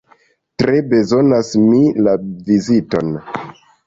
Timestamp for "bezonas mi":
0.93-1.81